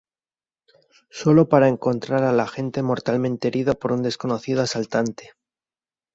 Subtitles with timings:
[1.11, 5.33] Solo para encontrar al agente mortalmente herido por un desconocido asaltante.